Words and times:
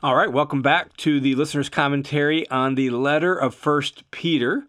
All 0.00 0.14
right, 0.14 0.32
welcome 0.32 0.62
back 0.62 0.96
to 0.98 1.18
the 1.18 1.34
listener's 1.34 1.68
commentary 1.68 2.48
on 2.50 2.76
the 2.76 2.90
letter 2.90 3.34
of 3.34 3.52
First 3.52 4.08
Peter. 4.12 4.68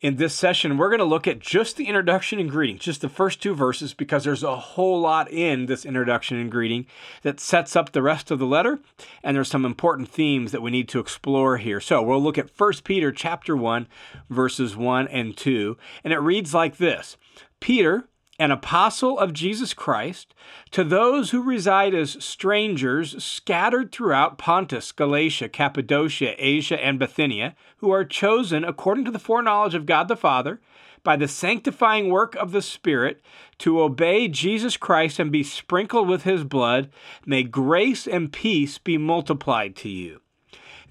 In 0.00 0.16
this 0.16 0.34
session, 0.34 0.76
we're 0.76 0.88
going 0.88 0.98
to 0.98 1.04
look 1.04 1.28
at 1.28 1.38
just 1.38 1.76
the 1.76 1.86
introduction 1.86 2.40
and 2.40 2.50
greeting, 2.50 2.78
just 2.78 3.00
the 3.00 3.08
first 3.08 3.40
two 3.40 3.54
verses, 3.54 3.94
because 3.94 4.24
there's 4.24 4.42
a 4.42 4.56
whole 4.56 5.00
lot 5.00 5.30
in 5.30 5.66
this 5.66 5.84
introduction 5.84 6.38
and 6.38 6.50
greeting 6.50 6.86
that 7.22 7.38
sets 7.38 7.76
up 7.76 7.92
the 7.92 8.02
rest 8.02 8.32
of 8.32 8.40
the 8.40 8.46
letter, 8.46 8.80
and 9.22 9.36
there's 9.36 9.46
some 9.46 9.64
important 9.64 10.08
themes 10.08 10.50
that 10.50 10.60
we 10.60 10.72
need 10.72 10.88
to 10.88 10.98
explore 10.98 11.58
here. 11.58 11.80
So 11.80 12.02
we'll 12.02 12.20
look 12.20 12.36
at 12.36 12.50
1 12.58 12.72
Peter 12.82 13.12
chapter 13.12 13.56
1, 13.56 13.86
verses 14.28 14.76
1 14.76 15.06
and 15.06 15.36
2, 15.36 15.76
and 16.02 16.12
it 16.12 16.18
reads 16.18 16.52
like 16.52 16.78
this 16.78 17.16
Peter, 17.60 18.08
an 18.38 18.50
apostle 18.50 19.18
of 19.18 19.32
Jesus 19.32 19.74
Christ, 19.74 20.34
to 20.72 20.82
those 20.82 21.30
who 21.30 21.42
reside 21.42 21.94
as 21.94 22.22
strangers 22.24 23.22
scattered 23.22 23.92
throughout 23.92 24.38
Pontus, 24.38 24.90
Galatia, 24.90 25.48
Cappadocia, 25.48 26.34
Asia, 26.38 26.82
and 26.84 26.98
Bithynia, 26.98 27.54
who 27.76 27.90
are 27.90 28.04
chosen 28.04 28.64
according 28.64 29.04
to 29.04 29.10
the 29.10 29.18
foreknowledge 29.18 29.74
of 29.74 29.86
God 29.86 30.08
the 30.08 30.16
Father, 30.16 30.60
by 31.04 31.16
the 31.16 31.28
sanctifying 31.28 32.08
work 32.08 32.34
of 32.36 32.50
the 32.50 32.62
Spirit, 32.62 33.20
to 33.58 33.80
obey 33.80 34.26
Jesus 34.26 34.76
Christ 34.76 35.18
and 35.18 35.30
be 35.30 35.42
sprinkled 35.42 36.08
with 36.08 36.24
his 36.24 36.44
blood, 36.44 36.90
may 37.24 37.42
grace 37.42 38.06
and 38.08 38.32
peace 38.32 38.78
be 38.78 38.98
multiplied 38.98 39.76
to 39.76 39.88
you. 39.88 40.20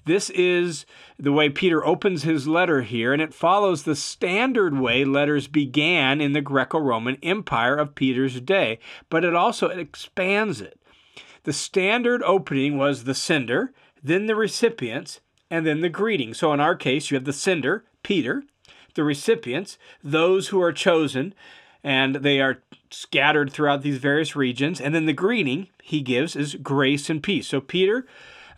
This 0.04 0.28
is 0.30 0.84
the 1.18 1.32
way 1.32 1.48
Peter 1.48 1.84
opens 1.84 2.22
his 2.22 2.46
letter 2.46 2.82
here, 2.82 3.12
and 3.12 3.22
it 3.22 3.32
follows 3.32 3.82
the 3.82 3.96
standard 3.96 4.78
way 4.78 5.04
letters 5.04 5.46
began 5.48 6.20
in 6.20 6.32
the 6.32 6.40
Greco 6.40 6.78
Roman 6.78 7.16
Empire 7.22 7.76
of 7.76 7.94
Peter's 7.94 8.40
day, 8.40 8.78
but 9.08 9.24
it 9.24 9.34
also 9.34 9.68
expands 9.68 10.60
it. 10.60 10.78
The 11.44 11.52
standard 11.52 12.22
opening 12.22 12.76
was 12.76 13.04
the 13.04 13.14
sender, 13.14 13.72
then 14.02 14.26
the 14.26 14.34
recipients, 14.34 15.20
and 15.50 15.66
then 15.66 15.80
the 15.80 15.88
greeting. 15.88 16.34
So 16.34 16.52
in 16.52 16.60
our 16.60 16.74
case, 16.74 17.10
you 17.10 17.14
have 17.16 17.24
the 17.24 17.32
sender, 17.32 17.84
Peter, 18.02 18.44
the 18.94 19.04
recipients, 19.04 19.78
those 20.02 20.48
who 20.48 20.60
are 20.60 20.72
chosen, 20.72 21.34
and 21.82 22.16
they 22.16 22.40
are 22.40 22.62
scattered 22.90 23.52
throughout 23.52 23.82
these 23.82 23.98
various 23.98 24.36
regions, 24.36 24.80
and 24.80 24.94
then 24.94 25.06
the 25.06 25.12
greeting 25.12 25.68
he 25.82 26.00
gives 26.00 26.36
is 26.36 26.54
grace 26.56 27.10
and 27.10 27.22
peace. 27.22 27.48
So 27.48 27.60
Peter 27.60 28.06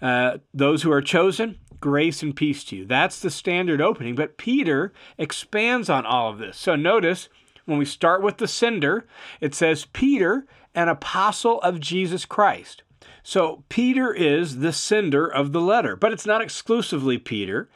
uh, 0.00 0.38
those 0.52 0.82
who 0.82 0.92
are 0.92 1.02
chosen, 1.02 1.58
grace 1.80 2.22
and 2.22 2.34
peace 2.34 2.64
to 2.64 2.76
you. 2.76 2.84
That's 2.84 3.20
the 3.20 3.30
standard 3.30 3.80
opening. 3.80 4.14
But 4.14 4.38
Peter 4.38 4.92
expands 5.18 5.88
on 5.88 6.06
all 6.06 6.30
of 6.30 6.38
this. 6.38 6.56
So 6.56 6.76
notice 6.76 7.28
when 7.64 7.78
we 7.78 7.84
start 7.84 8.22
with 8.22 8.38
the 8.38 8.48
sender, 8.48 9.06
it 9.40 9.54
says, 9.54 9.86
Peter, 9.86 10.46
an 10.74 10.88
apostle 10.88 11.60
of 11.62 11.80
Jesus 11.80 12.24
Christ. 12.24 12.82
So 13.22 13.64
Peter 13.68 14.12
is 14.12 14.58
the 14.58 14.72
sender 14.72 15.26
of 15.26 15.52
the 15.52 15.60
letter, 15.60 15.96
but 15.96 16.12
it's 16.12 16.26
not 16.26 16.40
exclusively 16.40 17.18
Peter. 17.18 17.68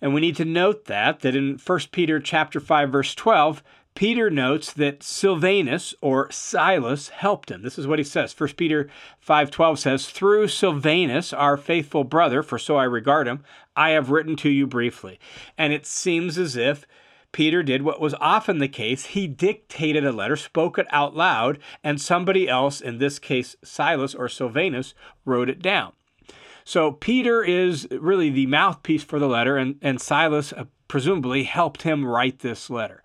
And 0.00 0.12
we 0.12 0.20
need 0.20 0.36
to 0.36 0.44
note 0.44 0.86
that 0.86 1.20
that 1.20 1.36
in 1.36 1.58
1 1.64 1.78
Peter 1.92 2.18
chapter 2.20 2.60
5 2.60 2.90
verse 2.90 3.14
12, 3.14 3.62
Peter 3.96 4.28
notes 4.28 4.74
that 4.74 5.02
Silvanus 5.02 5.94
or 6.02 6.30
Silas 6.30 7.08
helped 7.08 7.50
him. 7.50 7.62
This 7.62 7.78
is 7.78 7.86
what 7.86 7.98
he 7.98 8.04
says. 8.04 8.32
1 8.32 8.50
Peter 8.56 8.90
5:12 9.18 9.78
says, 9.78 10.10
"Through 10.10 10.48
Silvanus, 10.48 11.32
our 11.32 11.56
faithful 11.56 12.04
brother, 12.04 12.42
for 12.42 12.58
so 12.58 12.76
I 12.76 12.84
regard 12.84 13.26
him, 13.26 13.42
I 13.74 13.90
have 13.90 14.10
written 14.10 14.36
to 14.36 14.50
you 14.50 14.66
briefly." 14.66 15.18
And 15.56 15.72
it 15.72 15.86
seems 15.86 16.36
as 16.36 16.56
if 16.56 16.86
Peter 17.32 17.62
did 17.62 17.82
what 17.82 18.00
was 18.00 18.14
often 18.20 18.58
the 18.58 18.68
case. 18.68 19.06
He 19.06 19.26
dictated 19.26 20.04
a 20.04 20.12
letter, 20.12 20.36
spoke 20.36 20.78
it 20.78 20.86
out 20.90 21.16
loud, 21.16 21.58
and 21.82 21.98
somebody 21.98 22.48
else, 22.48 22.82
in 22.82 22.98
this 22.98 23.18
case 23.18 23.56
Silas 23.64 24.14
or 24.14 24.28
Silvanus, 24.28 24.94
wrote 25.24 25.48
it 25.48 25.62
down. 25.62 25.92
So 26.64 26.92
Peter 26.92 27.42
is 27.42 27.88
really 27.90 28.28
the 28.28 28.46
mouthpiece 28.46 29.04
for 29.04 29.18
the 29.18 29.28
letter, 29.28 29.56
and, 29.56 29.76
and 29.80 30.00
Silas 30.00 30.52
presumably 30.88 31.44
helped 31.44 31.82
him 31.82 32.04
write 32.04 32.40
this 32.40 32.70
letter. 32.70 33.02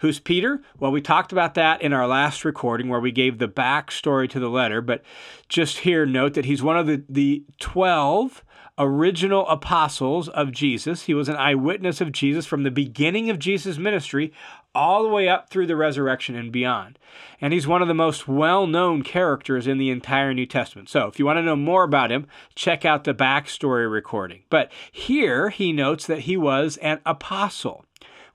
Who's 0.00 0.20
Peter? 0.20 0.60
Well, 0.78 0.90
we 0.90 1.00
talked 1.00 1.32
about 1.32 1.54
that 1.54 1.80
in 1.80 1.92
our 1.92 2.06
last 2.06 2.44
recording 2.44 2.88
where 2.88 3.00
we 3.00 3.12
gave 3.12 3.38
the 3.38 3.48
backstory 3.48 4.28
to 4.30 4.40
the 4.40 4.50
letter, 4.50 4.80
but 4.80 5.02
just 5.48 5.78
here 5.78 6.04
note 6.04 6.34
that 6.34 6.44
he's 6.44 6.62
one 6.62 6.76
of 6.76 6.86
the, 6.86 7.04
the 7.08 7.44
12 7.60 8.44
original 8.78 9.46
apostles 9.48 10.28
of 10.28 10.52
Jesus. 10.52 11.04
He 11.04 11.14
was 11.14 11.28
an 11.28 11.36
eyewitness 11.36 12.00
of 12.00 12.12
Jesus 12.12 12.44
from 12.44 12.64
the 12.64 12.70
beginning 12.70 13.30
of 13.30 13.38
Jesus' 13.38 13.78
ministry 13.78 14.32
all 14.74 15.02
the 15.02 15.08
way 15.08 15.28
up 15.28 15.48
through 15.48 15.66
the 15.66 15.76
resurrection 15.76 16.34
and 16.34 16.50
beyond. 16.52 16.98
And 17.40 17.52
he's 17.52 17.66
one 17.66 17.82
of 17.82 17.88
the 17.88 17.94
most 17.94 18.26
well 18.26 18.66
known 18.66 19.02
characters 19.02 19.66
in 19.66 19.78
the 19.78 19.90
entire 19.90 20.34
New 20.34 20.46
Testament. 20.46 20.88
So 20.88 21.06
if 21.06 21.18
you 21.18 21.26
want 21.26 21.38
to 21.38 21.42
know 21.42 21.56
more 21.56 21.84
about 21.84 22.10
him, 22.10 22.26
check 22.54 22.84
out 22.84 23.04
the 23.04 23.14
backstory 23.14 23.90
recording. 23.90 24.42
But 24.50 24.70
here 24.90 25.50
he 25.50 25.72
notes 25.72 26.06
that 26.06 26.20
he 26.20 26.36
was 26.36 26.76
an 26.78 27.00
apostle. 27.06 27.84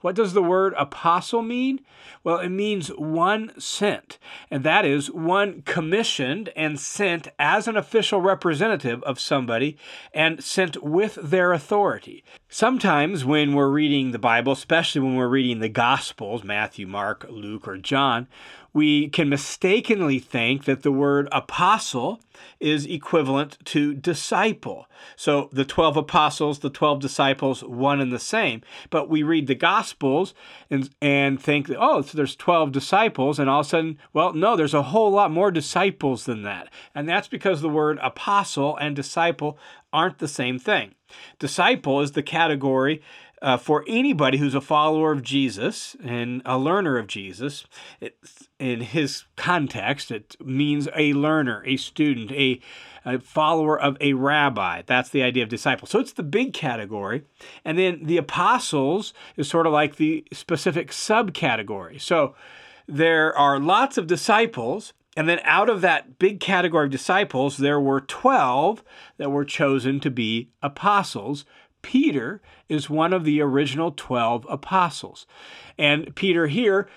What 0.00 0.14
does 0.14 0.32
the 0.32 0.42
word 0.42 0.72
apostle 0.78 1.42
mean? 1.42 1.80
Well, 2.24 2.38
it 2.38 2.48
means 2.48 2.88
one 2.88 3.52
sent, 3.58 4.18
and 4.50 4.64
that 4.64 4.86
is 4.86 5.10
one 5.10 5.62
commissioned 5.62 6.50
and 6.56 6.80
sent 6.80 7.28
as 7.38 7.68
an 7.68 7.76
official 7.76 8.20
representative 8.20 9.02
of 9.02 9.20
somebody 9.20 9.76
and 10.14 10.42
sent 10.42 10.82
with 10.82 11.16
their 11.16 11.52
authority. 11.52 12.24
Sometimes 12.52 13.24
when 13.24 13.54
we're 13.54 13.70
reading 13.70 14.10
the 14.10 14.18
Bible, 14.18 14.54
especially 14.54 15.00
when 15.00 15.14
we're 15.14 15.28
reading 15.28 15.60
the 15.60 15.68
Gospels, 15.68 16.42
Matthew, 16.42 16.84
Mark, 16.84 17.24
Luke, 17.30 17.68
or 17.68 17.76
John, 17.76 18.26
we 18.72 19.08
can 19.08 19.28
mistakenly 19.28 20.18
think 20.18 20.64
that 20.64 20.82
the 20.82 20.90
word 20.90 21.28
apostle 21.30 22.20
is 22.58 22.86
equivalent 22.86 23.56
to 23.66 23.94
disciple. 23.94 24.88
So 25.14 25.48
the 25.52 25.64
12 25.64 25.98
apostles, 25.98 26.58
the 26.58 26.70
12 26.70 26.98
disciples, 26.98 27.62
one 27.62 28.00
and 28.00 28.12
the 28.12 28.18
same. 28.18 28.62
But 28.90 29.08
we 29.08 29.22
read 29.22 29.46
the 29.46 29.54
Gospels 29.54 30.34
and, 30.68 30.90
and 31.00 31.40
think, 31.40 31.70
oh, 31.78 32.02
so 32.02 32.16
there's 32.16 32.34
12 32.34 32.72
disciples. 32.72 33.38
And 33.38 33.48
all 33.48 33.60
of 33.60 33.66
a 33.66 33.68
sudden, 33.68 33.98
well, 34.12 34.32
no, 34.32 34.56
there's 34.56 34.74
a 34.74 34.82
whole 34.82 35.12
lot 35.12 35.30
more 35.30 35.52
disciples 35.52 36.24
than 36.24 36.42
that. 36.42 36.68
And 36.96 37.08
that's 37.08 37.28
because 37.28 37.60
the 37.60 37.68
word 37.68 38.00
apostle 38.02 38.76
and 38.76 38.96
disciple 38.96 39.56
aren't 39.92 40.18
the 40.18 40.26
same 40.26 40.58
thing. 40.58 40.96
Disciple 41.38 42.00
is 42.00 42.12
the 42.12 42.22
category 42.22 43.02
uh, 43.42 43.56
for 43.56 43.84
anybody 43.88 44.38
who's 44.38 44.54
a 44.54 44.60
follower 44.60 45.12
of 45.12 45.22
Jesus 45.22 45.96
and 46.04 46.42
a 46.44 46.58
learner 46.58 46.98
of 46.98 47.06
Jesus, 47.06 47.64
it, 48.00 48.18
in 48.58 48.82
his 48.82 49.24
context, 49.36 50.10
it 50.10 50.36
means 50.44 50.88
a 50.94 51.14
learner, 51.14 51.62
a 51.64 51.76
student, 51.78 52.30
a, 52.32 52.60
a, 53.04 53.18
follower 53.18 53.80
of 53.80 53.96
a 54.00 54.12
rabbi. 54.12 54.82
That's 54.84 55.08
the 55.08 55.22
idea 55.22 55.42
of 55.42 55.48
disciple. 55.48 55.88
So 55.88 55.98
it's 55.98 56.12
the 56.12 56.22
big 56.22 56.52
category. 56.52 57.22
And 57.64 57.78
then 57.78 58.00
the 58.04 58.18
apostles 58.18 59.14
is 59.36 59.48
sort 59.48 59.66
of 59.66 59.72
like 59.72 59.96
the 59.96 60.24
specific 60.32 60.90
subcategory. 60.90 61.98
So 62.00 62.34
there 62.86 63.36
are 63.36 63.58
lots 63.58 63.96
of 63.96 64.06
disciples. 64.06 64.92
And 65.16 65.28
then 65.28 65.40
out 65.42 65.68
of 65.68 65.80
that 65.80 66.18
big 66.18 66.38
category 66.38 66.86
of 66.86 66.92
disciples, 66.92 67.56
there 67.56 67.80
were 67.80 68.00
12 68.00 68.84
that 69.16 69.30
were 69.30 69.44
chosen 69.44 69.98
to 70.00 70.10
be 70.10 70.50
apostles 70.62 71.44
Peter 71.82 72.40
is 72.68 72.90
one 72.90 73.12
of 73.12 73.24
the 73.24 73.40
original 73.40 73.92
12 73.96 74.46
apostles. 74.48 75.26
And 75.78 76.14
Peter 76.14 76.46
here 76.46 76.88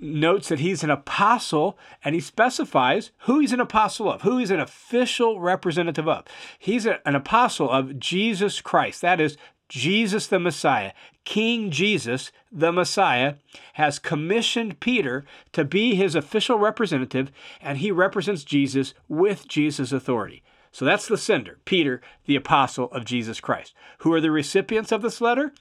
notes 0.00 0.48
that 0.48 0.58
he's 0.58 0.82
an 0.82 0.90
apostle 0.90 1.78
and 2.04 2.14
he 2.14 2.20
specifies 2.20 3.12
who 3.20 3.38
he's 3.38 3.52
an 3.52 3.60
apostle 3.60 4.10
of, 4.10 4.22
who 4.22 4.38
he's 4.38 4.50
an 4.50 4.60
official 4.60 5.40
representative 5.40 6.08
of. 6.08 6.24
He's 6.58 6.86
a, 6.86 7.06
an 7.06 7.14
apostle 7.14 7.70
of 7.70 7.98
Jesus 8.00 8.60
Christ. 8.60 9.00
That 9.00 9.20
is, 9.20 9.36
Jesus 9.72 10.26
the 10.26 10.38
Messiah. 10.38 10.92
King 11.24 11.70
Jesus, 11.70 12.30
the 12.52 12.70
Messiah, 12.70 13.36
has 13.74 13.98
commissioned 13.98 14.80
Peter 14.80 15.24
to 15.52 15.64
be 15.64 15.94
his 15.94 16.14
official 16.14 16.58
representative, 16.58 17.32
and 17.58 17.78
he 17.78 17.90
represents 17.90 18.44
Jesus 18.44 18.92
with 19.08 19.48
Jesus' 19.48 19.90
authority. 19.90 20.42
So 20.72 20.84
that's 20.84 21.08
the 21.08 21.16
sender, 21.16 21.58
Peter, 21.64 22.02
the 22.26 22.36
apostle 22.36 22.90
of 22.92 23.06
Jesus 23.06 23.40
Christ. 23.40 23.72
Who 24.00 24.12
are 24.12 24.20
the 24.20 24.30
recipients 24.30 24.92
of 24.92 25.00
this 25.00 25.22
letter? 25.22 25.54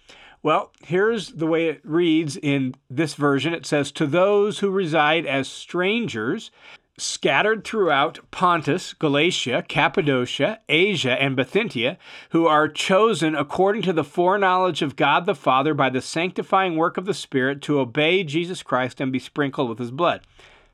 Well, 0.43 0.73
here's 0.83 1.29
the 1.29 1.47
way 1.47 1.69
it 1.69 1.79
reads 1.85 2.35
in 2.35 2.75
this 2.89 3.13
version. 3.13 3.53
It 3.53 3.65
says, 3.65 3.93
To 3.93 4.05
those 4.05 4.59
who 4.59 4.71
reside 4.71 5.25
as 5.25 5.47
strangers, 5.47 6.51
scattered 6.97 7.63
throughout 7.63 8.19
Pontus, 8.31 8.93
Galatia, 8.93 9.63
Cappadocia, 9.67 10.59
Asia, 10.69 11.21
and 11.21 11.35
Bithynia, 11.35 11.97
who 12.29 12.45
are 12.45 12.67
chosen 12.67 13.35
according 13.35 13.81
to 13.83 13.93
the 13.93 14.03
foreknowledge 14.03 14.81
of 14.81 14.95
God 14.95 15.25
the 15.25 15.35
Father 15.35 15.73
by 15.73 15.89
the 15.89 16.01
sanctifying 16.01 16.75
work 16.75 16.97
of 16.97 17.05
the 17.05 17.13
Spirit 17.13 17.61
to 17.63 17.79
obey 17.79 18.23
Jesus 18.23 18.61
Christ 18.61 19.01
and 19.01 19.11
be 19.11 19.19
sprinkled 19.19 19.69
with 19.69 19.79
his 19.79 19.91
blood. 19.91 20.21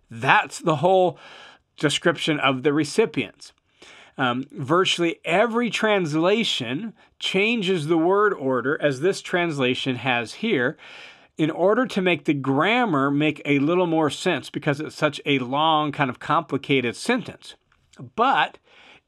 That's 0.09 0.59
the 0.59 0.77
whole 0.77 1.17
description 1.77 2.39
of 2.39 2.63
the 2.63 2.73
recipients. 2.73 3.53
Um, 4.17 4.47
virtually 4.51 5.19
every 5.23 5.69
translation 5.69 6.93
changes 7.19 7.87
the 7.87 7.99
word 7.99 8.33
order, 8.33 8.81
as 8.81 9.01
this 9.01 9.21
translation 9.21 9.97
has 9.97 10.35
here, 10.35 10.75
in 11.37 11.51
order 11.51 11.85
to 11.85 12.01
make 12.01 12.25
the 12.25 12.33
grammar 12.33 13.11
make 13.11 13.41
a 13.45 13.59
little 13.59 13.85
more 13.85 14.09
sense 14.09 14.49
because 14.49 14.79
it's 14.79 14.95
such 14.95 15.21
a 15.25 15.39
long, 15.39 15.91
kind 15.91 16.09
of 16.09 16.19
complicated 16.19 16.95
sentence. 16.95 17.55
But 18.15 18.57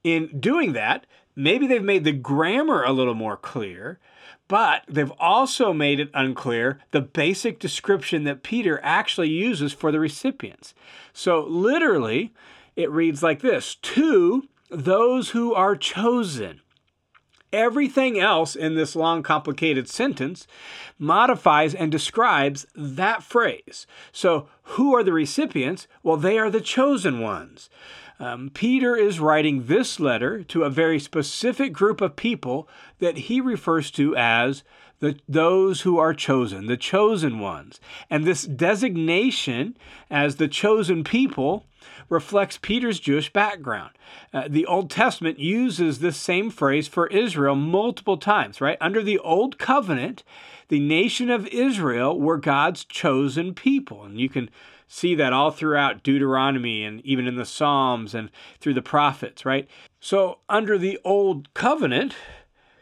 in 0.03 0.39
doing 0.39 0.73
that, 0.73 1.05
maybe 1.35 1.65
they've 1.67 1.83
made 1.83 2.03
the 2.03 2.11
grammar 2.11 2.83
a 2.83 2.93
little 2.93 3.15
more 3.15 3.37
clear, 3.37 3.99
but 4.47 4.83
they've 4.87 5.13
also 5.19 5.73
made 5.73 5.99
it 5.99 6.11
unclear 6.13 6.79
the 6.91 7.01
basic 7.01 7.59
description 7.59 8.23
that 8.23 8.43
Peter 8.43 8.79
actually 8.83 9.29
uses 9.29 9.73
for 9.73 9.91
the 9.91 9.99
recipients. 9.99 10.73
So, 11.13 11.41
literally, 11.41 12.33
it 12.75 12.91
reads 12.91 13.21
like 13.23 13.41
this 13.41 13.75
To 13.75 14.47
those 14.69 15.31
who 15.31 15.53
are 15.53 15.75
chosen. 15.75 16.61
Everything 17.51 18.19
else 18.19 18.55
in 18.55 18.75
this 18.75 18.95
long, 18.95 19.23
complicated 19.23 19.89
sentence 19.89 20.45
modifies 20.97 21.73
and 21.73 21.91
describes 21.91 22.67
that 22.75 23.23
phrase. 23.23 23.87
So, 24.11 24.47
who 24.63 24.95
are 24.95 25.03
the 25.03 25.13
recipients? 25.13 25.87
Well, 26.03 26.17
they 26.17 26.37
are 26.37 26.51
the 26.51 26.61
chosen 26.61 27.19
ones. 27.19 27.69
Um, 28.19 28.51
Peter 28.53 28.95
is 28.95 29.19
writing 29.19 29.65
this 29.67 29.99
letter 29.99 30.43
to 30.43 30.63
a 30.63 30.69
very 30.69 30.99
specific 30.99 31.71
group 31.71 32.01
of 32.01 32.17
people 32.17 32.67
that 32.99 33.17
he 33.17 33.39
refers 33.39 33.89
to 33.91 34.15
as 34.15 34.63
the, 34.99 35.17
those 35.27 35.81
who 35.81 35.97
are 35.97 36.13
chosen, 36.13 36.67
the 36.67 36.77
chosen 36.77 37.39
ones. 37.39 37.79
And 38.09 38.25
this 38.25 38.43
designation 38.43 39.77
as 40.09 40.35
the 40.35 40.49
chosen 40.49 41.03
people 41.03 41.65
reflects 42.09 42.57
Peter's 42.57 42.99
Jewish 42.99 43.31
background. 43.31 43.91
Uh, 44.33 44.47
the 44.49 44.65
Old 44.65 44.89
Testament 44.89 45.39
uses 45.39 45.99
this 45.99 46.17
same 46.17 46.49
phrase 46.49 46.87
for 46.87 47.07
Israel 47.07 47.55
multiple 47.55 48.17
times, 48.17 48.59
right? 48.59 48.77
Under 48.81 49.01
the 49.01 49.19
Old 49.19 49.57
Covenant, 49.57 50.23
the 50.67 50.79
nation 50.79 51.29
of 51.29 51.47
Israel 51.47 52.19
were 52.19 52.37
God's 52.37 52.83
chosen 52.83 53.53
people. 53.53 54.03
And 54.03 54.19
you 54.19 54.29
can 54.29 54.49
see 54.87 55.13
that 55.15 55.33
all 55.33 55.51
throughout 55.51 56.03
Deuteronomy 56.03 56.83
and 56.83 56.99
even 57.05 57.27
in 57.27 57.35
the 57.35 57.45
Psalms 57.45 58.15
and 58.15 58.29
through 58.59 58.73
the 58.73 58.81
prophets, 58.81 59.45
right? 59.45 59.67
So, 59.99 60.39
under 60.49 60.77
the 60.77 60.99
Old 61.05 61.53
Covenant, 61.53 62.15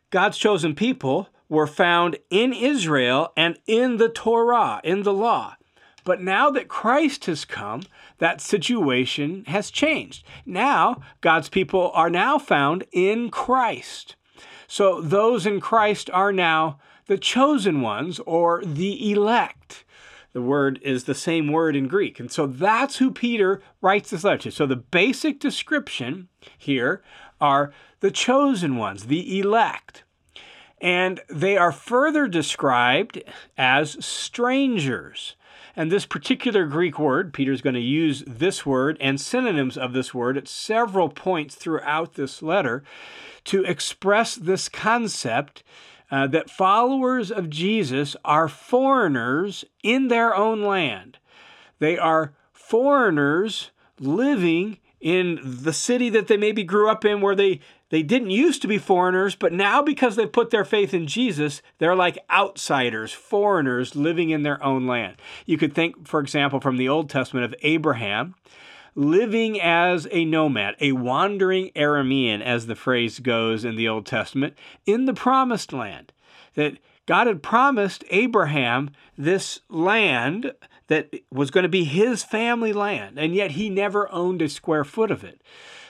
God's 0.09 0.37
chosen 0.37 0.73
people 0.73 1.29
were 1.49 1.67
found 1.67 2.17
in 2.29 2.53
Israel 2.53 3.33
and 3.35 3.59
in 3.67 3.97
the 3.97 4.09
Torah, 4.09 4.79
in 4.83 5.03
the 5.03 5.13
law. 5.13 5.55
But 6.07 6.21
now 6.21 6.49
that 6.51 6.69
Christ 6.69 7.25
has 7.25 7.43
come, 7.43 7.81
that 8.19 8.39
situation 8.39 9.43
has 9.47 9.69
changed. 9.69 10.23
Now, 10.45 11.01
God's 11.19 11.49
people 11.49 11.91
are 11.93 12.09
now 12.09 12.37
found 12.37 12.85
in 12.93 13.29
Christ. 13.29 14.15
So 14.69 15.01
those 15.01 15.45
in 15.45 15.59
Christ 15.59 16.09
are 16.11 16.31
now 16.31 16.79
the 17.07 17.17
chosen 17.17 17.81
ones 17.81 18.21
or 18.21 18.63
the 18.63 19.11
elect. 19.11 19.83
The 20.31 20.41
word 20.41 20.79
is 20.81 21.03
the 21.03 21.13
same 21.13 21.51
word 21.51 21.75
in 21.75 21.89
Greek. 21.89 22.21
And 22.21 22.31
so 22.31 22.47
that's 22.47 22.99
who 22.99 23.11
Peter 23.11 23.61
writes 23.81 24.11
this 24.11 24.23
letter 24.23 24.43
to. 24.43 24.51
So 24.51 24.65
the 24.65 24.77
basic 24.77 25.41
description 25.41 26.29
here 26.57 27.03
are 27.41 27.73
the 27.99 28.11
chosen 28.11 28.77
ones, 28.77 29.07
the 29.07 29.39
elect. 29.41 30.05
And 30.79 31.19
they 31.29 31.57
are 31.57 31.73
further 31.73 32.29
described 32.29 33.21
as 33.57 34.05
strangers. 34.05 35.35
And 35.77 35.91
this 35.91 36.07
particular 36.07 36.65
Greek 36.65 36.97
word, 36.97 37.33
Peter's 37.33 37.61
going 37.61 37.75
to 37.75 37.79
use 37.79 38.23
this 38.25 38.65
word 38.65 38.97
and 38.99 39.21
synonyms 39.21 39.77
of 39.77 39.93
this 39.93 40.11
word 40.11 40.35
at 40.35 40.47
several 40.47 41.07
points 41.07 41.53
throughout 41.53 42.15
this 42.15 42.41
letter 42.41 42.83
to 43.43 43.63
express 43.63 44.33
this 44.33 44.69
concept 44.69 45.61
uh, 46.09 46.25
that 46.27 46.49
followers 46.49 47.29
of 47.29 47.51
Jesus 47.51 48.15
are 48.25 48.47
foreigners 48.47 49.65
in 49.83 50.07
their 50.07 50.35
own 50.35 50.63
land. 50.63 51.19
They 51.77 51.95
are 51.95 52.33
foreigners 52.51 53.69
living 53.99 54.79
in 54.99 55.39
the 55.43 55.73
city 55.73 56.09
that 56.09 56.27
they 56.27 56.37
maybe 56.37 56.63
grew 56.63 56.89
up 56.89 57.05
in 57.05 57.21
where 57.21 57.35
they 57.35 57.59
they 57.89 58.03
didn't 58.03 58.31
used 58.31 58.61
to 58.63 58.67
be 58.67 58.77
foreigners, 58.77 59.35
but 59.35 59.53
now 59.53 59.81
because 59.81 60.17
they 60.17 60.25
put 60.25 60.49
their 60.49 60.65
faith 60.65 60.93
in 60.93 61.07
Jesus, 61.07 61.61
they're 61.77 61.95
like 61.95 62.19
outsiders, 62.29 63.13
foreigners 63.13 63.95
living 63.95 64.29
in 64.29 64.43
their 64.43 64.61
own 64.61 64.85
land. 64.87 65.15
You 65.45 65.57
could 65.57 65.73
think, 65.73 66.05
for 66.05 66.19
example, 66.19 66.59
from 66.59 66.75
the 66.75 66.89
Old 66.89 67.09
Testament 67.09 67.45
of 67.45 67.55
Abraham 67.61 68.35
living 68.93 69.61
as 69.61 70.07
a 70.11 70.25
nomad, 70.25 70.75
a 70.81 70.91
wandering 70.91 71.69
Aramean, 71.75 72.41
as 72.41 72.65
the 72.65 72.75
phrase 72.75 73.19
goes 73.19 73.63
in 73.63 73.75
the 73.75 73.87
Old 73.87 74.07
Testament, 74.07 74.55
in 74.85 75.05
the 75.05 75.13
promised 75.13 75.71
land. 75.71 76.11
That 76.55 76.79
God 77.07 77.25
had 77.25 77.41
promised 77.41 78.03
Abraham 78.09 78.91
this 79.17 79.61
land 79.69 80.53
that 80.87 81.13
was 81.31 81.49
going 81.49 81.63
to 81.63 81.69
be 81.69 81.85
his 81.85 82.23
family 82.23 82.73
land, 82.73 83.17
and 83.17 83.33
yet 83.33 83.51
he 83.51 83.69
never 83.69 84.11
owned 84.11 84.41
a 84.41 84.49
square 84.49 84.83
foot 84.83 85.09
of 85.09 85.23
it. 85.23 85.41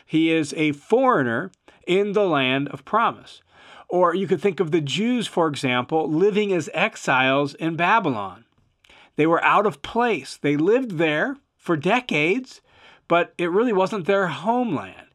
He 0.05 0.31
is 0.31 0.53
a 0.55 0.71
foreigner 0.71 1.51
in 1.85 2.13
the 2.13 2.25
land 2.25 2.69
of 2.69 2.85
promise. 2.85 3.41
Or 3.89 4.13
you 4.13 4.27
could 4.27 4.41
think 4.41 4.59
of 4.59 4.71
the 4.71 4.81
Jews, 4.81 5.27
for 5.27 5.47
example, 5.47 6.09
living 6.09 6.53
as 6.53 6.69
exiles 6.73 7.55
in 7.55 7.75
Babylon. 7.75 8.45
They 9.15 9.25
were 9.25 9.43
out 9.43 9.65
of 9.65 9.81
place. 9.81 10.37
They 10.37 10.55
lived 10.55 10.91
there 10.97 11.37
for 11.57 11.75
decades, 11.75 12.61
but 13.07 13.33
it 13.37 13.49
really 13.49 13.73
wasn't 13.73 14.05
their 14.05 14.27
homeland. 14.27 15.07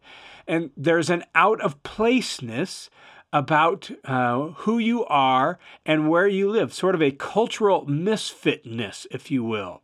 And 0.49 0.71
there's 0.77 1.11
an 1.11 1.25
out 1.35 1.61
of 1.61 1.83
placeness 1.83 2.91
about 3.33 3.91
uh, 4.05 4.49
who 4.49 4.79
you 4.79 5.05
are 5.07 5.59
and 5.87 6.09
where 6.09 6.29
you 6.29 6.51
live, 6.51 6.73
sort 6.73 6.95
of 6.95 7.03
a 7.03 7.13
cultural 7.13 7.87
misfitness, 7.87 9.07
if 9.11 9.31
you 9.31 9.43
will. 9.43 9.83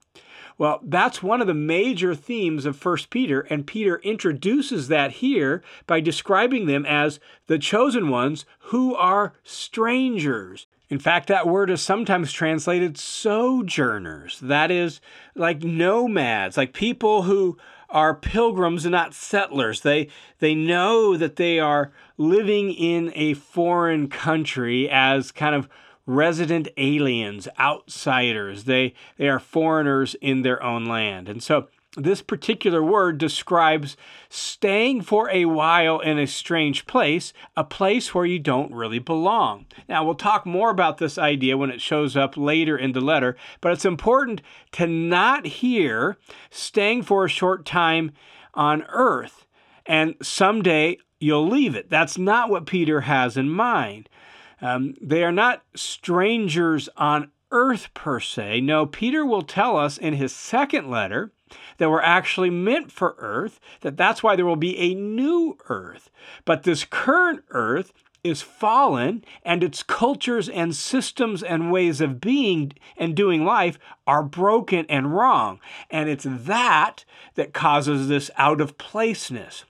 Well, 0.58 0.80
that's 0.82 1.22
one 1.22 1.40
of 1.40 1.46
the 1.46 1.54
major 1.54 2.16
themes 2.16 2.66
of 2.66 2.84
1 2.84 2.96
Peter, 3.10 3.42
and 3.42 3.66
Peter 3.66 3.98
introduces 3.98 4.88
that 4.88 5.12
here 5.12 5.62
by 5.86 6.00
describing 6.00 6.66
them 6.66 6.84
as 6.84 7.20
the 7.46 7.60
chosen 7.60 8.08
ones 8.08 8.44
who 8.58 8.94
are 8.96 9.34
strangers. 9.44 10.66
In 10.90 10.98
fact, 10.98 11.28
that 11.28 11.46
word 11.46 11.70
is 11.70 11.80
sometimes 11.80 12.32
translated 12.32 12.98
sojourners. 12.98 14.40
That 14.40 14.70
is 14.72 15.00
like 15.36 15.62
nomads, 15.62 16.56
like 16.56 16.72
people 16.72 17.22
who 17.22 17.56
are 17.88 18.14
pilgrims 18.14 18.84
and 18.84 18.92
not 18.92 19.14
settlers. 19.14 19.80
They 19.80 20.08
they 20.38 20.54
know 20.54 21.16
that 21.16 21.36
they 21.36 21.58
are 21.58 21.90
living 22.16 22.72
in 22.72 23.12
a 23.14 23.34
foreign 23.34 24.08
country 24.08 24.88
as 24.90 25.32
kind 25.32 25.54
of 25.54 25.68
resident 26.08 26.68
aliens, 26.78 27.46
outsiders. 27.60 28.64
They, 28.64 28.94
they 29.18 29.28
are 29.28 29.38
foreigners 29.38 30.16
in 30.22 30.40
their 30.40 30.60
own 30.62 30.86
land. 30.86 31.28
And 31.28 31.42
so 31.42 31.68
this 31.96 32.22
particular 32.22 32.82
word 32.82 33.18
describes 33.18 33.96
staying 34.28 35.02
for 35.02 35.30
a 35.30 35.46
while 35.46 36.00
in 36.00 36.18
a 36.18 36.26
strange 36.26 36.86
place, 36.86 37.32
a 37.56 37.64
place 37.64 38.14
where 38.14 38.26
you 38.26 38.38
don't 38.38 38.72
really 38.72 38.98
belong. 38.98 39.66
Now, 39.88 40.04
we'll 40.04 40.14
talk 40.14 40.44
more 40.44 40.70
about 40.70 40.98
this 40.98 41.18
idea 41.18 41.56
when 41.56 41.70
it 41.70 41.80
shows 41.80 42.16
up 42.16 42.36
later 42.36 42.76
in 42.76 42.92
the 42.92 43.00
letter, 43.00 43.36
but 43.60 43.72
it's 43.72 43.84
important 43.84 44.42
to 44.72 44.86
not 44.86 45.46
hear 45.46 46.18
staying 46.50 47.02
for 47.02 47.24
a 47.24 47.30
short 47.30 47.64
time 47.64 48.12
on 48.54 48.82
earth 48.90 49.46
and 49.88 50.14
someday 50.22 50.98
you'll 51.18 51.48
leave 51.48 51.74
it. 51.74 51.90
That's 51.90 52.18
not 52.18 52.50
what 52.50 52.66
Peter 52.66 53.00
has 53.00 53.36
in 53.36 53.48
mind. 53.48 54.08
Um, 54.60 54.94
they 55.00 55.24
are 55.24 55.32
not 55.32 55.64
strangers 55.74 56.88
on 56.96 57.30
earth 57.50 57.92
per 57.94 58.20
se. 58.20 58.60
No, 58.60 58.84
Peter 58.84 59.24
will 59.24 59.42
tell 59.42 59.76
us 59.76 59.96
in 59.96 60.14
his 60.14 60.34
second 60.34 60.90
letter 60.90 61.32
that 61.78 61.90
we're 61.90 62.02
actually 62.02 62.50
meant 62.50 62.92
for 62.92 63.14
earth, 63.18 63.60
that 63.80 63.96
that's 63.96 64.22
why 64.22 64.36
there 64.36 64.46
will 64.46 64.56
be 64.56 64.78
a 64.78 64.94
new 64.94 65.56
earth. 65.68 66.10
But 66.44 66.62
this 66.62 66.84
current 66.84 67.44
earth 67.50 67.92
is 68.24 68.42
fallen 68.42 69.24
and 69.44 69.62
its 69.62 69.82
cultures 69.82 70.48
and 70.48 70.74
systems 70.74 71.42
and 71.42 71.72
ways 71.72 72.00
of 72.00 72.20
being 72.20 72.72
and 72.96 73.14
doing 73.14 73.44
life 73.44 73.78
are 74.06 74.22
broken 74.22 74.84
and 74.88 75.14
wrong. 75.14 75.60
And 75.90 76.08
it's 76.08 76.26
that 76.28 77.04
that 77.36 77.54
causes 77.54 78.08
this 78.08 78.30
out 78.36 78.60
of 78.60 78.76
placeness 78.76 79.64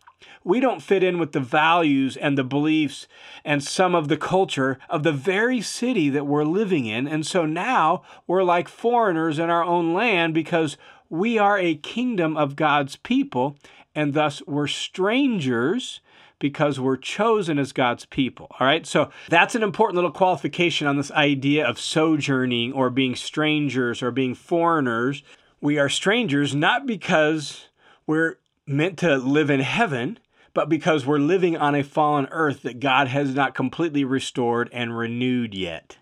we 0.48 0.60
don't 0.60 0.82
fit 0.82 1.02
in 1.02 1.18
with 1.18 1.32
the 1.32 1.40
values 1.40 2.16
and 2.16 2.38
the 2.38 2.42
beliefs 2.42 3.06
and 3.44 3.62
some 3.62 3.94
of 3.94 4.08
the 4.08 4.16
culture 4.16 4.78
of 4.88 5.02
the 5.02 5.12
very 5.12 5.60
city 5.60 6.08
that 6.08 6.26
we're 6.26 6.44
living 6.44 6.86
in. 6.86 7.06
And 7.06 7.26
so 7.26 7.44
now 7.44 8.02
we're 8.26 8.42
like 8.42 8.66
foreigners 8.66 9.38
in 9.38 9.50
our 9.50 9.62
own 9.62 9.92
land 9.92 10.32
because 10.32 10.78
we 11.10 11.38
are 11.38 11.58
a 11.58 11.74
kingdom 11.74 12.36
of 12.36 12.56
God's 12.56 12.96
people, 12.96 13.56
and 13.94 14.14
thus 14.14 14.42
we're 14.46 14.66
strangers 14.66 16.00
because 16.38 16.78
we're 16.78 16.96
chosen 16.96 17.58
as 17.58 17.72
God's 17.72 18.04
people. 18.06 18.46
All 18.58 18.66
right, 18.66 18.86
so 18.86 19.10
that's 19.28 19.54
an 19.54 19.62
important 19.62 19.96
little 19.96 20.12
qualification 20.12 20.86
on 20.86 20.96
this 20.96 21.10
idea 21.10 21.66
of 21.66 21.80
sojourning 21.80 22.72
or 22.72 22.90
being 22.90 23.16
strangers 23.16 24.02
or 24.02 24.10
being 24.10 24.34
foreigners. 24.34 25.22
We 25.60 25.78
are 25.78 25.88
strangers 25.88 26.54
not 26.54 26.86
because 26.86 27.68
we're 28.06 28.36
meant 28.66 28.98
to 28.98 29.16
live 29.16 29.50
in 29.50 29.60
heaven, 29.60 30.18
but 30.54 30.68
because 30.68 31.04
we're 31.04 31.18
living 31.18 31.56
on 31.56 31.74
a 31.74 31.82
fallen 31.82 32.28
earth 32.30 32.62
that 32.62 32.80
God 32.80 33.08
has 33.08 33.34
not 33.34 33.54
completely 33.54 34.04
restored 34.04 34.68
and 34.72 34.96
renewed 34.96 35.54
yet. 35.54 35.96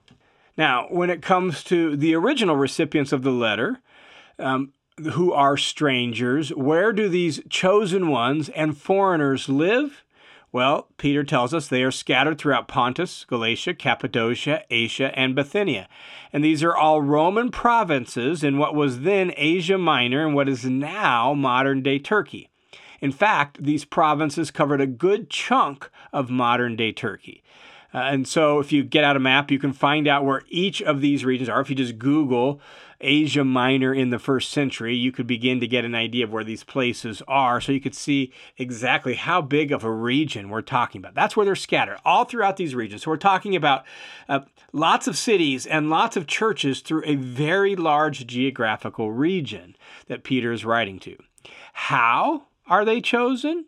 Now, 0.56 0.86
when 0.90 1.10
it 1.10 1.22
comes 1.22 1.62
to 1.64 1.96
the 1.96 2.14
original 2.14 2.56
recipients 2.56 3.12
of 3.12 3.22
the 3.22 3.30
letter, 3.30 3.80
um, 4.38 4.72
who 5.12 5.32
are 5.32 5.56
strangers, 5.56 6.50
where 6.50 6.92
do 6.92 7.08
these 7.08 7.40
chosen 7.48 8.08
ones 8.08 8.48
and 8.50 8.76
foreigners 8.76 9.48
live? 9.48 10.04
Well, 10.52 10.88
Peter 10.96 11.22
tells 11.22 11.52
us 11.52 11.68
they 11.68 11.82
are 11.82 11.90
scattered 11.90 12.38
throughout 12.38 12.68
Pontus, 12.68 13.24
Galatia, 13.24 13.74
Cappadocia, 13.74 14.62
Asia, 14.70 15.12
and 15.18 15.34
Bithynia. 15.34 15.86
And 16.32 16.42
these 16.42 16.62
are 16.62 16.74
all 16.74 17.02
Roman 17.02 17.50
provinces 17.50 18.42
in 18.42 18.56
what 18.56 18.74
was 18.74 19.00
then 19.00 19.34
Asia 19.36 19.76
Minor 19.76 20.24
and 20.24 20.34
what 20.34 20.48
is 20.48 20.64
now 20.64 21.34
modern 21.34 21.82
day 21.82 21.98
Turkey. 21.98 22.48
In 23.02 23.12
fact, 23.12 23.62
these 23.62 23.84
provinces 23.84 24.50
covered 24.50 24.80
a 24.80 24.86
good 24.86 25.28
chunk 25.28 25.90
of 26.12 26.30
modern 26.30 26.74
day 26.74 26.92
Turkey. 26.92 27.42
Uh, 27.92 27.98
and 27.98 28.26
so, 28.26 28.58
if 28.58 28.72
you 28.72 28.82
get 28.82 29.04
out 29.04 29.16
a 29.16 29.20
map, 29.20 29.50
you 29.50 29.58
can 29.58 29.72
find 29.72 30.08
out 30.08 30.24
where 30.24 30.42
each 30.48 30.82
of 30.82 31.00
these 31.00 31.24
regions 31.24 31.48
are. 31.48 31.60
If 31.60 31.70
you 31.70 31.76
just 31.76 31.98
Google 31.98 32.60
Asia 33.00 33.44
Minor 33.44 33.92
in 33.92 34.10
the 34.10 34.18
first 34.18 34.50
century, 34.50 34.94
you 34.94 35.12
could 35.12 35.26
begin 35.26 35.60
to 35.60 35.66
get 35.66 35.84
an 35.84 35.94
idea 35.94 36.24
of 36.24 36.32
where 36.32 36.44
these 36.44 36.64
places 36.64 37.22
are. 37.28 37.60
So, 37.60 37.72
you 37.72 37.80
could 37.80 37.94
see 37.94 38.32
exactly 38.56 39.14
how 39.14 39.42
big 39.42 39.72
of 39.72 39.84
a 39.84 39.90
region 39.90 40.48
we're 40.48 40.62
talking 40.62 41.00
about. 41.00 41.14
That's 41.14 41.36
where 41.36 41.46
they're 41.46 41.56
scattered 41.56 41.98
all 42.04 42.24
throughout 42.24 42.56
these 42.56 42.74
regions. 42.74 43.02
So, 43.02 43.10
we're 43.10 43.16
talking 43.16 43.56
about 43.56 43.84
uh, 44.28 44.40
lots 44.72 45.06
of 45.06 45.16
cities 45.16 45.66
and 45.66 45.90
lots 45.90 46.16
of 46.16 46.26
churches 46.26 46.80
through 46.80 47.02
a 47.04 47.16
very 47.16 47.76
large 47.76 48.26
geographical 48.26 49.12
region 49.12 49.76
that 50.06 50.24
Peter 50.24 50.52
is 50.52 50.64
writing 50.64 50.98
to. 51.00 51.16
How 51.72 52.44
are 52.66 52.84
they 52.84 53.00
chosen? 53.00 53.66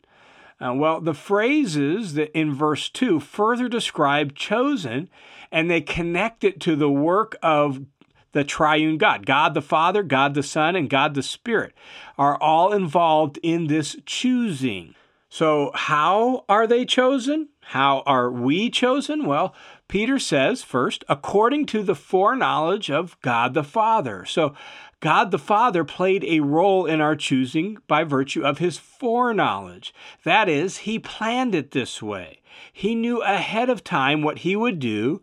Uh, 0.60 0.74
well, 0.74 1.00
the 1.00 1.14
phrases 1.14 2.14
that 2.14 2.36
in 2.36 2.52
verse 2.52 2.88
2 2.88 3.20
further 3.20 3.68
describe 3.68 4.34
chosen 4.34 5.08
and 5.52 5.70
they 5.70 5.80
connect 5.80 6.44
it 6.44 6.60
to 6.60 6.74
the 6.74 6.90
work 6.90 7.36
of 7.42 7.84
the 8.32 8.44
triune 8.44 8.98
God. 8.98 9.26
God 9.26 9.54
the 9.54 9.62
Father, 9.62 10.02
God 10.02 10.34
the 10.34 10.42
Son, 10.42 10.76
and 10.76 10.90
God 10.90 11.14
the 11.14 11.22
Spirit 11.22 11.74
are 12.16 12.40
all 12.40 12.72
involved 12.72 13.38
in 13.42 13.66
this 13.66 13.96
choosing. 14.06 14.94
So, 15.30 15.72
how 15.74 16.44
are 16.48 16.66
they 16.66 16.86
chosen? 16.86 17.48
How 17.60 18.02
are 18.06 18.30
we 18.30 18.70
chosen? 18.70 19.26
Well, 19.26 19.54
Peter 19.86 20.18
says 20.18 20.62
first, 20.62 21.04
according 21.08 21.66
to 21.66 21.82
the 21.82 21.94
foreknowledge 21.94 22.90
of 22.90 23.20
God 23.20 23.52
the 23.52 23.62
Father. 23.62 24.24
So, 24.24 24.54
God 25.00 25.30
the 25.30 25.38
Father 25.38 25.84
played 25.84 26.24
a 26.24 26.40
role 26.40 26.86
in 26.86 27.00
our 27.00 27.14
choosing 27.14 27.78
by 27.86 28.04
virtue 28.04 28.42
of 28.42 28.58
his 28.58 28.78
foreknowledge. 28.78 29.94
That 30.24 30.48
is, 30.48 30.78
he 30.78 30.98
planned 30.98 31.54
it 31.54 31.70
this 31.70 32.02
way. 32.02 32.40
He 32.72 32.94
knew 32.94 33.22
ahead 33.22 33.70
of 33.70 33.84
time 33.84 34.22
what 34.22 34.38
he 34.38 34.56
would 34.56 34.80
do, 34.80 35.20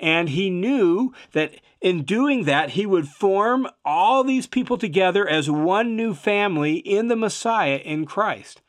and 0.00 0.30
he 0.30 0.48
knew 0.48 1.12
that 1.32 1.56
in 1.80 2.02
doing 2.02 2.44
that, 2.44 2.70
he 2.70 2.86
would 2.86 3.08
form 3.08 3.68
all 3.84 4.24
these 4.24 4.46
people 4.46 4.78
together 4.78 5.28
as 5.28 5.50
one 5.50 5.96
new 5.96 6.14
family 6.14 6.76
in 6.76 7.08
the 7.08 7.16
Messiah 7.16 7.80
in 7.84 8.04
Christ. 8.04 8.60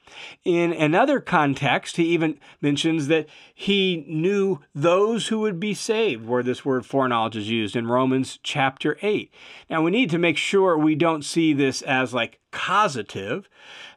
In 0.44 0.74
another 0.74 1.20
context, 1.20 1.98
he 1.98 2.06
even 2.06 2.40
mentions 2.62 3.08
that 3.08 3.28
he 3.54 4.06
knew 4.08 4.60
those 4.74 5.28
who 5.28 5.40
would 5.40 5.60
be 5.60 5.74
saved, 5.74 6.26
where 6.26 6.44
this 6.44 6.64
word 6.64 6.86
foreknowledge 6.86 7.36
is 7.36 7.50
used 7.50 7.76
in 7.76 7.88
Romans 7.88 8.40
chapter 8.44 8.98
8. 9.02 9.34
Now, 9.70 9.82
we 9.82 9.92
need 9.92 10.10
to 10.12 10.18
make 10.18 10.38
sure 10.38 10.78
we 10.78 10.96
don't 10.96 11.24
see 11.24 11.54
this 11.54 11.82
as 11.82 12.14
like 12.14 12.40
causative. 12.52 13.50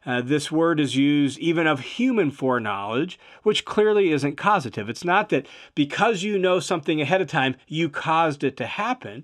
Uh, 0.05 0.21
this 0.21 0.51
word 0.51 0.79
is 0.79 0.95
used 0.95 1.39
even 1.39 1.67
of 1.67 1.79
human 1.79 2.31
foreknowledge, 2.31 3.19
which 3.43 3.65
clearly 3.65 4.11
isn't 4.11 4.37
causative. 4.37 4.89
It's 4.89 5.05
not 5.05 5.29
that 5.29 5.47
because 5.75 6.23
you 6.23 6.37
know 6.37 6.59
something 6.59 7.01
ahead 7.01 7.21
of 7.21 7.27
time, 7.27 7.55
you 7.67 7.89
caused 7.89 8.43
it 8.43 8.57
to 8.57 8.65
happen. 8.65 9.23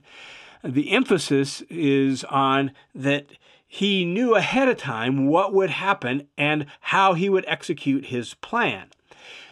The 0.63 0.91
emphasis 0.91 1.61
is 1.69 2.23
on 2.25 2.71
that 2.93 3.27
he 3.71 4.03
knew 4.03 4.33
ahead 4.33 4.67
of 4.67 4.77
time 4.77 5.27
what 5.27 5.53
would 5.53 5.69
happen 5.69 6.27
and 6.35 6.65
how 6.81 7.13
he 7.13 7.29
would 7.29 7.45
execute 7.47 8.07
his 8.07 8.33
plan. 8.33 8.87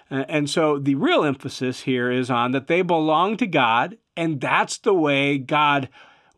Uh, 0.10 0.26
and 0.28 0.50
so 0.50 0.80
the 0.80 0.96
real 0.96 1.24
emphasis 1.24 1.82
here 1.82 2.12
is 2.12 2.32
on 2.32 2.52
that 2.52 2.66
they 2.66 2.82
belong 2.82 3.38
to 3.38 3.46
God, 3.46 3.96
and 4.18 4.42
that's 4.42 4.80
the 4.80 4.94
way 4.94 5.38
God 5.38 5.88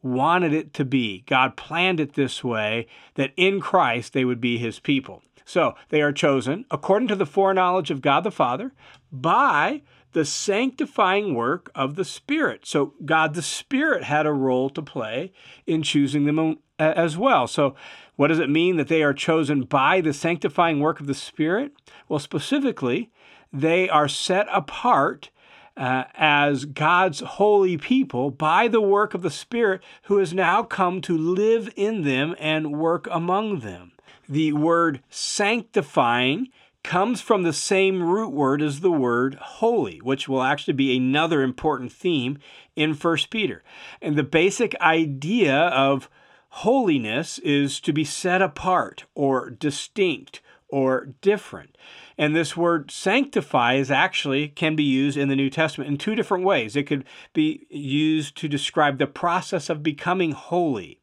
wanted 0.04 0.52
it 0.54 0.74
to 0.74 0.84
be. 0.84 1.24
God 1.26 1.56
planned 1.56 2.02
it 2.02 2.16
this 2.16 2.44
way 2.44 2.86
that 3.16 3.32
in 3.38 3.62
Christ 3.62 4.12
they 4.12 4.26
would 4.26 4.42
be 4.42 4.58
his 4.58 4.80
people. 4.80 5.24
So 5.46 5.76
they 5.88 6.02
are 6.02 6.12
chosen 6.12 6.66
according 6.70 7.08
to 7.08 7.16
the 7.16 7.26
foreknowledge 7.26 7.92
of 7.92 8.02
God 8.02 8.26
the 8.26 8.32
Father 8.32 8.74
by 9.10 9.84
the 10.14 10.26
sanctifying 10.26 11.36
work 11.36 11.72
of 11.76 11.96
the 11.96 12.06
Spirit. 12.06 12.66
So 12.66 12.94
God 13.06 13.34
the 13.34 13.42
Spirit 13.42 14.04
had 14.04 14.26
a 14.26 14.34
role 14.34 14.70
to 14.72 14.82
play 14.82 15.32
in 15.68 15.84
choosing 15.84 16.26
them 16.26 16.58
as 16.80 17.18
well. 17.18 17.48
So, 17.48 17.76
what 18.16 18.28
does 18.28 18.40
it 18.40 18.50
mean 18.50 18.76
that 18.76 18.90
they 18.90 19.02
are 19.02 19.14
chosen 19.14 19.64
by 19.64 20.02
the 20.02 20.14
sanctifying 20.14 20.80
work 20.80 21.00
of 21.00 21.08
the 21.08 21.14
Spirit? 21.14 21.72
Well, 22.10 22.20
specifically, 22.20 23.12
they 23.54 23.88
are 23.90 24.10
set 24.10 24.48
apart 24.52 25.30
uh, 25.78 26.04
as 26.16 26.66
God's 26.66 27.22
holy 27.22 27.78
people 27.78 28.32
by 28.32 28.68
the 28.68 28.82
work 28.82 29.14
of 29.14 29.22
the 29.22 29.32
Spirit 29.32 29.82
who 30.04 30.18
has 30.18 30.34
now 30.34 30.64
come 30.64 31.00
to 31.02 31.18
live 31.18 31.72
in 31.78 32.04
them 32.04 32.36
and 32.38 32.78
work 32.78 33.08
among 33.10 33.60
them. 33.60 33.94
The 34.28 34.52
word 34.52 35.02
sanctifying 35.10 36.50
comes 36.84 37.22
from 37.22 37.44
the 37.44 37.54
same 37.54 38.02
root 38.02 38.32
word 38.32 38.62
as 38.62 38.80
the 38.80 38.92
word 38.92 39.36
holy, 39.36 39.98
which 39.98 40.28
will 40.28 40.44
actually 40.44 40.74
be 40.74 40.96
another 40.96 41.42
important 41.42 41.92
theme 41.92 42.38
in 42.76 42.94
1 42.94 43.18
Peter. 43.30 43.64
And 44.02 44.16
the 44.16 44.24
basic 44.24 44.76
idea 44.82 45.56
of 45.56 46.10
Holiness 46.50 47.38
is 47.40 47.80
to 47.82 47.94
be 47.94 48.04
set 48.04 48.42
apart 48.42 49.06
or 49.14 49.52
distinct 49.52 50.42
or 50.68 51.14
different. 51.22 51.78
And 52.18 52.36
this 52.36 52.58
word 52.58 52.92
sanctify 52.92 53.76
is 53.76 53.92
actually 53.92 54.50
can 54.50 54.76
be 54.76 54.84
used 54.84 55.16
in 55.18 55.30
the 55.30 55.36
New 55.36 55.50
Testament 55.50 55.90
in 55.90 55.98
two 55.98 56.16
different 56.16 56.44
ways. 56.44 56.76
It 56.76 56.88
could 56.88 57.06
be 57.34 57.68
used 57.70 58.36
to 58.38 58.48
describe 58.48 58.98
the 58.98 59.08
process 59.08 59.70
of 59.70 59.84
becoming 59.84 60.32
holy, 60.32 61.00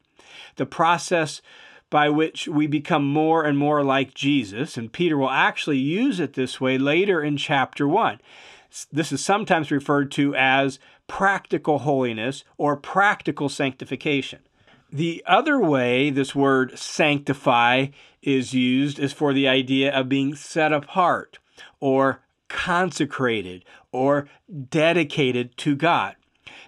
the 0.56 0.66
process 0.66 1.42
by 1.90 2.08
which 2.08 2.48
we 2.48 2.66
become 2.66 3.06
more 3.06 3.44
and 3.44 3.56
more 3.56 3.84
like 3.84 4.14
Jesus. 4.14 4.76
And 4.76 4.92
Peter 4.92 5.16
will 5.16 5.30
actually 5.30 5.78
use 5.78 6.20
it 6.20 6.34
this 6.34 6.60
way 6.60 6.78
later 6.78 7.22
in 7.22 7.36
chapter 7.36 7.86
1. 7.86 8.20
This 8.92 9.12
is 9.12 9.24
sometimes 9.24 9.70
referred 9.70 10.10
to 10.12 10.34
as 10.34 10.78
practical 11.06 11.78
holiness 11.78 12.44
or 12.58 12.76
practical 12.76 13.48
sanctification. 13.48 14.40
The 14.92 15.22
other 15.26 15.58
way 15.58 16.10
this 16.10 16.34
word 16.34 16.78
sanctify 16.78 17.88
is 18.22 18.52
used 18.54 18.98
is 18.98 19.12
for 19.12 19.32
the 19.32 19.48
idea 19.48 19.92
of 19.92 20.08
being 20.08 20.34
set 20.34 20.72
apart 20.72 21.38
or 21.80 22.22
consecrated 22.48 23.64
or 23.92 24.28
dedicated 24.68 25.56
to 25.58 25.76
God. 25.76 26.16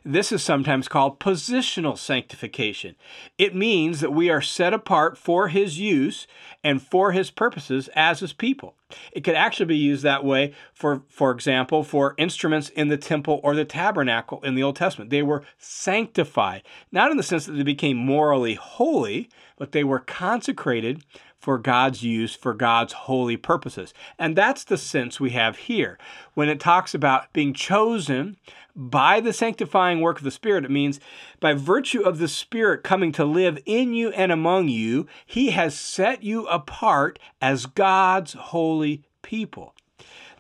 This 0.05 0.33
is 0.33 0.43
sometimes 0.43 0.89
called 0.89 1.21
positional 1.21 1.99
sanctification. 1.99 2.97
It 3.37 3.55
means 3.55 4.01
that 4.01 4.13
we 4.13 4.31
are 4.31 4.41
set 4.41 4.73
apart 4.73 5.19
for 5.19 5.49
His 5.49 5.79
use 5.79 6.27
and 6.65 6.83
for 6.83 7.13
His 7.13 7.31
purposes 7.31 7.89
as 7.95 8.21
His 8.21 8.33
people. 8.33 8.75
It 9.13 9.23
could 9.23 9.35
actually 9.35 9.67
be 9.67 9.77
used 9.77 10.03
that 10.03 10.25
way 10.25 10.55
for, 10.73 11.03
for 11.09 11.31
example, 11.31 11.85
for 11.85 12.15
instruments 12.17 12.71
in 12.71 12.89
the 12.89 12.97
temple 12.97 13.41
or 13.43 13.55
the 13.55 13.65
tabernacle 13.65 14.41
in 14.43 14.55
the 14.55 14.63
Old 14.63 14.77
Testament. 14.77 15.11
They 15.11 15.23
were 15.23 15.45
sanctified, 15.59 16.63
not 16.91 17.11
in 17.11 17.17
the 17.17 17.23
sense 17.23 17.47
that 17.47 17.53
they 17.53 17.63
became 17.63 17.97
morally 17.97 18.55
holy, 18.55 19.29
but 19.59 19.73
they 19.73 19.85
were 19.85 19.99
consecrated 19.99 21.03
for 21.39 21.59
God's 21.59 22.03
use 22.03 22.35
for 22.35 22.53
God's 22.53 22.93
holy 22.93 23.37
purposes. 23.37 23.95
And 24.19 24.37
that's 24.37 24.65
the 24.65 24.77
sense 24.77 25.21
we 25.21 25.31
have 25.31 25.57
here. 25.57 25.99
When 26.35 26.49
it 26.49 26.61
talks 26.61 26.95
about 26.95 27.33
being 27.33 27.55
chosen 27.55 28.37
by 28.75 29.21
the 29.21 29.33
sanctifying 29.33 30.01
work 30.01 30.19
of 30.19 30.25
the 30.25 30.31
Spirit, 30.31 30.65
it 30.65 30.71
means 30.71 31.01
by 31.41 31.55
virtue 31.55 32.01
of 32.01 32.19
the 32.19 32.29
Spirit 32.29 32.83
coming 32.83 33.13
to 33.13 33.25
live 33.25 33.59
in 33.67 33.95
you 33.95 34.11
and 34.11 34.33
among 34.33 34.69
you, 34.69 35.07
He 35.25 35.51
has 35.51 35.79
set 35.79 36.23
you 36.23 36.47
apart 36.49 37.19
as 37.41 37.67
God's 37.67 38.33
holy 38.33 39.05
people. 39.23 39.75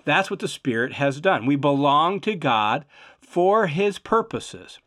That's 0.05 0.31
what 0.31 0.40
the 0.40 0.49
Spirit 0.49 0.95
has 0.95 1.21
done. 1.21 1.47
We 1.47 1.57
belong 1.57 2.21
to 2.21 2.35
God 2.35 2.85
for 3.21 3.69
His 3.69 3.99
purposes. 3.99 4.78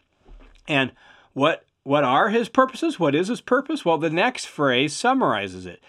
And 0.68 0.92
what 1.34 1.66
what 1.84 2.04
are 2.04 2.30
his 2.30 2.48
purposes? 2.48 3.00
What 3.00 3.16
is 3.16 3.28
his 3.28 3.42
purpose? 3.42 3.84
Well, 3.84 3.98
the 3.98 4.10
next 4.10 4.46
phrase 4.46 4.96
summarizes 4.96 5.66
it. 5.66 5.82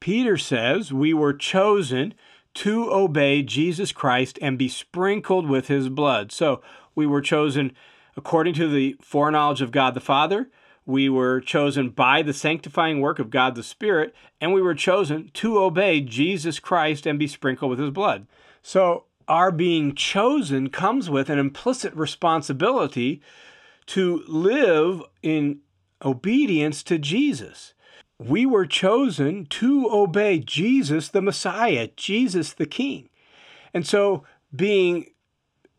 Peter 0.00 0.36
says, 0.36 0.92
We 0.92 1.14
were 1.14 1.34
chosen 1.34 2.14
to 2.54 2.90
obey 2.92 3.42
Jesus 3.42 3.92
Christ 3.92 4.38
and 4.42 4.58
be 4.58 4.68
sprinkled 4.68 5.48
with 5.48 5.68
his 5.68 5.88
blood. 5.88 6.32
So 6.32 6.62
we 6.94 7.06
were 7.06 7.20
chosen 7.20 7.72
according 8.16 8.54
to 8.54 8.68
the 8.68 8.96
foreknowledge 9.00 9.62
of 9.62 9.70
God 9.70 9.94
the 9.94 10.00
Father. 10.00 10.50
We 10.86 11.08
were 11.08 11.40
chosen 11.40 11.90
by 11.90 12.22
the 12.22 12.32
sanctifying 12.32 13.00
work 13.00 13.18
of 13.18 13.30
God 13.30 13.54
the 13.54 13.62
Spirit, 13.62 14.14
and 14.40 14.52
we 14.52 14.62
were 14.62 14.74
chosen 14.74 15.30
to 15.34 15.58
obey 15.58 16.00
Jesus 16.00 16.58
Christ 16.58 17.06
and 17.06 17.18
be 17.18 17.28
sprinkled 17.28 17.70
with 17.70 17.78
his 17.78 17.90
blood. 17.90 18.26
So, 18.62 19.04
our 19.28 19.52
being 19.52 19.94
chosen 19.94 20.70
comes 20.70 21.08
with 21.08 21.30
an 21.30 21.38
implicit 21.38 21.94
responsibility 21.94 23.22
to 23.86 24.24
live 24.26 25.02
in 25.22 25.60
obedience 26.04 26.82
to 26.84 26.98
Jesus. 26.98 27.74
We 28.20 28.44
were 28.44 28.66
chosen 28.66 29.46
to 29.46 29.88
obey 29.90 30.40
Jesus 30.40 31.08
the 31.08 31.22
Messiah, 31.22 31.88
Jesus 31.96 32.52
the 32.52 32.66
King. 32.66 33.08
And 33.72 33.86
so 33.86 34.24
being 34.54 35.06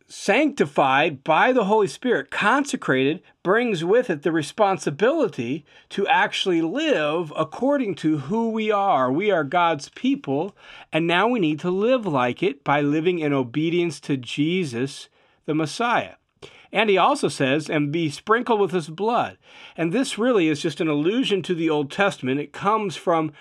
sanctified 0.08 1.24
by 1.24 1.54
the 1.54 1.66
Holy 1.66 1.88
Spirit, 1.88 2.32
consecrated, 2.32 3.22
brings 3.44 3.86
with 3.86 4.10
it 4.10 4.24
the 4.24 4.32
responsibility 4.32 5.66
to 5.90 6.08
actually 6.08 6.64
live 6.64 7.32
according 7.38 7.94
to 7.96 8.18
who 8.18 8.50
we 8.50 8.72
are. 8.72 9.12
We 9.12 9.30
are 9.30 9.44
God's 9.44 9.90
people, 9.90 10.56
and 10.92 11.06
now 11.06 11.28
we 11.28 11.40
need 11.40 11.60
to 11.60 11.70
live 11.70 12.08
like 12.08 12.42
it 12.42 12.64
by 12.64 12.82
living 12.82 13.20
in 13.20 13.34
obedience 13.34 14.00
to 14.02 14.18
Jesus, 14.18 15.10
the 15.46 15.54
Messiah. 15.54 16.16
And 16.74 16.90
he 16.90 16.98
also 16.98 17.28
says, 17.28 17.70
and 17.70 17.92
be 17.92 18.10
sprinkled 18.10 18.60
with 18.60 18.72
his 18.72 18.90
blood. 18.90 19.38
And 19.76 19.92
this 19.92 20.18
really 20.18 20.48
is 20.48 20.62
just 20.62 20.80
an 20.80 20.88
allusion 20.88 21.42
to 21.44 21.54
the 21.54 21.70
Old 21.70 21.92
Testament. 21.92 22.40
It 22.40 22.54
comes 22.54 22.96
from 22.96 23.34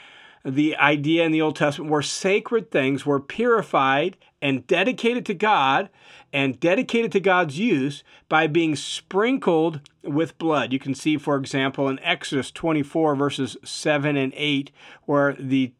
the 0.45 0.75
idea 0.77 1.25
in 1.25 1.33
the 1.33 1.43
Old 1.43 1.57
Testament 1.57 1.91
where 1.91 2.03
sacred 2.03 2.71
things 2.71 3.05
were 3.05 3.21
purified 3.21 4.17
and 4.41 4.67
dedicated 4.67 5.27
to 5.27 5.35
God 5.35 5.91
and 6.33 6.59
dedicated 6.59 7.13
to 7.13 7.21
God's 7.21 7.59
use 7.59 8.03
by 8.29 8.47
being 8.47 8.75
sprinkled 8.75 9.81
with 10.03 10.39
blood. 10.39 10.73
You 10.73 10.79
can 10.79 10.95
see, 10.95 11.17
for 11.19 11.37
example, 11.37 11.89
in 11.89 11.99
Exodus 12.01 12.51
24, 12.51 13.15
verses 13.17 13.57
7 13.65 14.17
and 14.17 14.33
8, 14.35 14.71
where 15.05 15.35
the 15.35 15.73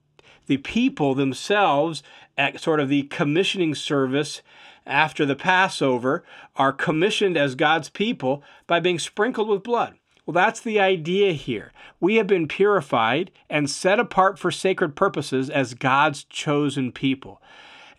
the 0.47 0.57
people 0.57 1.15
themselves, 1.15 2.03
at 2.37 2.59
sort 2.59 2.81
of 2.81 2.89
the 2.89 3.05
commissioning 3.05 3.73
service 3.73 4.43
after 4.87 5.25
the 5.25 5.37
Passover, 5.37 6.25
are 6.57 6.73
commissioned 6.73 7.37
as 7.37 7.55
God's 7.55 7.89
people 7.89 8.43
by 8.67 8.81
being 8.81 8.99
sprinkled 8.99 9.49
with 9.49 9.63
blood. 9.63 9.95
Well, 10.27 10.35
that's 10.35 10.61
the 10.61 10.79
idea 10.79 11.33
here. 11.33 11.73
We 11.99 12.17
have 12.17 12.27
been 12.27 12.47
purified 12.47 13.31
and 13.49 13.69
set 13.69 13.99
apart 13.99 14.39
for 14.39 14.51
sacred 14.51 14.95
purposes 14.95 15.51
as 15.51 15.75
God's 15.75 16.25
chosen 16.25 16.93
people. 16.93 17.43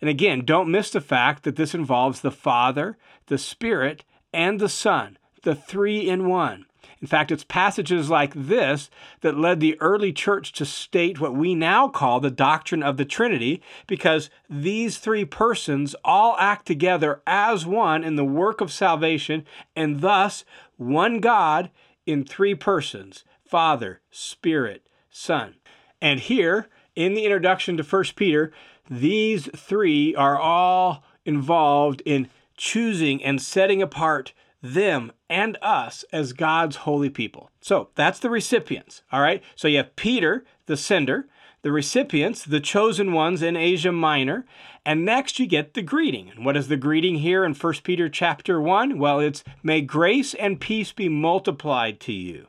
And 0.00 0.08
again, 0.08 0.44
don't 0.44 0.70
miss 0.70 0.90
the 0.90 1.00
fact 1.00 1.44
that 1.44 1.56
this 1.56 1.74
involves 1.74 2.20
the 2.20 2.30
Father, 2.30 2.96
the 3.26 3.38
Spirit, 3.38 4.04
and 4.32 4.58
the 4.60 4.68
Son, 4.68 5.18
the 5.42 5.54
three 5.54 6.08
in 6.08 6.26
one. 6.26 6.66
In 7.02 7.08
fact, 7.08 7.32
it's 7.32 7.42
passages 7.42 8.08
like 8.08 8.32
this 8.32 8.88
that 9.22 9.36
led 9.36 9.58
the 9.58 9.78
early 9.80 10.12
church 10.12 10.52
to 10.52 10.64
state 10.64 11.20
what 11.20 11.34
we 11.34 11.52
now 11.52 11.88
call 11.88 12.20
the 12.20 12.30
doctrine 12.30 12.82
of 12.82 12.96
the 12.96 13.04
Trinity, 13.04 13.60
because 13.88 14.30
these 14.48 14.98
three 14.98 15.24
persons 15.24 15.96
all 16.04 16.36
act 16.38 16.64
together 16.64 17.20
as 17.26 17.66
one 17.66 18.04
in 18.04 18.14
the 18.14 18.24
work 18.24 18.60
of 18.60 18.72
salvation, 18.72 19.44
and 19.74 20.00
thus 20.00 20.44
one 20.76 21.18
God 21.18 21.70
in 22.06 22.24
three 22.24 22.54
persons 22.54 23.24
Father, 23.44 24.00
Spirit, 24.12 24.86
Son. 25.10 25.56
And 26.00 26.20
here, 26.20 26.68
in 26.94 27.14
the 27.14 27.24
introduction 27.24 27.76
to 27.76 27.82
1 27.82 28.04
Peter, 28.14 28.52
these 28.88 29.48
three 29.56 30.14
are 30.14 30.38
all 30.38 31.02
involved 31.24 32.00
in 32.06 32.28
choosing 32.56 33.22
and 33.24 33.42
setting 33.42 33.82
apart 33.82 34.32
them 34.62 35.12
and 35.28 35.58
us 35.60 36.04
as 36.12 36.32
God's 36.32 36.76
holy 36.76 37.10
people. 37.10 37.50
So 37.60 37.88
that's 37.94 38.20
the 38.20 38.30
recipients, 38.30 39.02
all 39.10 39.20
right? 39.20 39.42
So 39.56 39.68
you 39.68 39.78
have 39.78 39.96
Peter, 39.96 40.44
the 40.66 40.76
sender, 40.76 41.26
the 41.62 41.72
recipients, 41.72 42.44
the 42.44 42.60
chosen 42.60 43.12
ones 43.12 43.42
in 43.42 43.56
Asia 43.56 43.92
Minor, 43.92 44.44
and 44.84 45.04
next 45.04 45.38
you 45.38 45.46
get 45.46 45.74
the 45.74 45.82
greeting. 45.82 46.30
And 46.30 46.44
what 46.44 46.56
is 46.56 46.68
the 46.68 46.76
greeting 46.76 47.16
here 47.16 47.44
in 47.44 47.54
1 47.54 47.74
Peter 47.84 48.08
chapter 48.08 48.60
1? 48.60 48.98
Well, 48.98 49.20
it's 49.20 49.44
may 49.62 49.80
grace 49.80 50.34
and 50.34 50.60
peace 50.60 50.92
be 50.92 51.08
multiplied 51.08 52.00
to 52.00 52.12
you. 52.12 52.46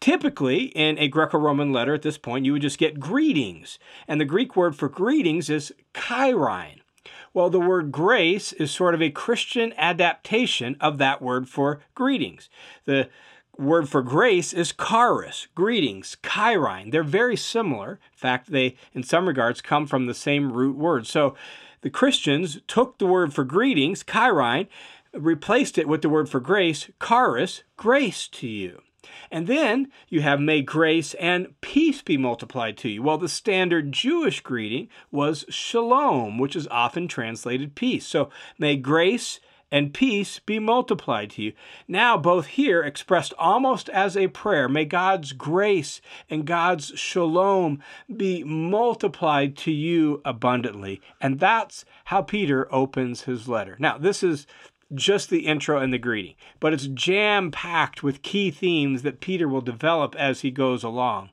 Typically, 0.00 0.64
in 0.64 0.98
a 0.98 1.08
Greco 1.08 1.38
Roman 1.38 1.72
letter 1.72 1.94
at 1.94 2.02
this 2.02 2.18
point, 2.18 2.44
you 2.44 2.52
would 2.52 2.62
just 2.62 2.78
get 2.78 3.00
greetings. 3.00 3.78
And 4.06 4.20
the 4.20 4.26
Greek 4.26 4.54
word 4.56 4.76
for 4.76 4.88
greetings 4.88 5.48
is 5.48 5.72
chairein. 5.94 6.80
Well, 7.34 7.50
the 7.50 7.58
word 7.58 7.90
grace 7.90 8.52
is 8.52 8.70
sort 8.70 8.94
of 8.94 9.02
a 9.02 9.10
Christian 9.10 9.74
adaptation 9.76 10.76
of 10.80 10.98
that 10.98 11.20
word 11.20 11.48
for 11.48 11.80
greetings. 11.96 12.48
The 12.84 13.08
word 13.58 13.88
for 13.88 14.02
grace 14.02 14.52
is 14.52 14.72
charis, 14.72 15.48
greetings, 15.52 16.16
chairein. 16.22 16.92
They're 16.92 17.02
very 17.02 17.36
similar. 17.36 17.98
In 18.12 18.16
fact, 18.16 18.52
they, 18.52 18.76
in 18.92 19.02
some 19.02 19.26
regards, 19.26 19.60
come 19.60 19.86
from 19.86 20.06
the 20.06 20.14
same 20.14 20.52
root 20.52 20.76
word. 20.76 21.08
So 21.08 21.34
the 21.80 21.90
Christians 21.90 22.60
took 22.68 22.98
the 22.98 23.06
word 23.06 23.34
for 23.34 23.42
greetings, 23.42 24.04
chairein, 24.04 24.68
replaced 25.12 25.76
it 25.76 25.88
with 25.88 26.02
the 26.02 26.08
word 26.08 26.28
for 26.28 26.38
grace, 26.38 26.88
charis, 27.04 27.64
grace 27.76 28.28
to 28.28 28.46
you. 28.46 28.80
And 29.34 29.48
then 29.48 29.88
you 30.08 30.20
have, 30.20 30.38
may 30.38 30.62
grace 30.62 31.12
and 31.14 31.60
peace 31.60 32.02
be 32.02 32.16
multiplied 32.16 32.76
to 32.78 32.88
you. 32.88 33.02
Well, 33.02 33.18
the 33.18 33.28
standard 33.28 33.90
Jewish 33.90 34.40
greeting 34.40 34.88
was 35.10 35.44
shalom, 35.48 36.38
which 36.38 36.54
is 36.54 36.68
often 36.68 37.08
translated 37.08 37.74
peace. 37.74 38.06
So 38.06 38.30
may 38.60 38.76
grace 38.76 39.40
and 39.72 39.92
peace 39.92 40.38
be 40.38 40.60
multiplied 40.60 41.30
to 41.30 41.42
you. 41.42 41.52
Now, 41.88 42.16
both 42.16 42.46
here 42.46 42.84
expressed 42.84 43.34
almost 43.36 43.88
as 43.88 44.16
a 44.16 44.28
prayer, 44.28 44.68
may 44.68 44.84
God's 44.84 45.32
grace 45.32 46.00
and 46.30 46.46
God's 46.46 46.92
shalom 46.94 47.82
be 48.16 48.44
multiplied 48.44 49.56
to 49.56 49.72
you 49.72 50.22
abundantly. 50.24 51.00
And 51.20 51.40
that's 51.40 51.84
how 52.04 52.22
Peter 52.22 52.72
opens 52.72 53.22
his 53.22 53.48
letter. 53.48 53.74
Now, 53.80 53.98
this 53.98 54.22
is 54.22 54.46
just 54.94 55.30
the 55.30 55.46
intro 55.46 55.78
and 55.78 55.92
the 55.92 55.98
greeting, 55.98 56.34
but 56.60 56.72
it's 56.72 56.86
jam 56.88 57.50
packed 57.50 58.02
with 58.02 58.22
key 58.22 58.50
themes 58.50 59.02
that 59.02 59.20
Peter 59.20 59.48
will 59.48 59.60
develop 59.60 60.14
as 60.16 60.40
he 60.40 60.50
goes 60.50 60.82
along. 60.82 61.30